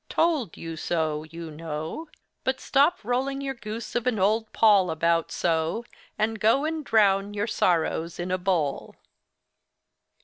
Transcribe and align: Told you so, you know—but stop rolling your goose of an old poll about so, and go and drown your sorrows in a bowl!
Told 0.09 0.57
you 0.57 0.77
so, 0.77 1.25
you 1.25 1.51
know—but 1.51 2.59
stop 2.59 2.97
rolling 3.03 3.39
your 3.39 3.53
goose 3.53 3.93
of 3.93 4.07
an 4.07 4.17
old 4.17 4.51
poll 4.51 4.89
about 4.89 5.31
so, 5.31 5.85
and 6.17 6.39
go 6.39 6.65
and 6.65 6.83
drown 6.83 7.35
your 7.35 7.45
sorrows 7.45 8.19
in 8.19 8.31
a 8.31 8.39
bowl! 8.39 8.95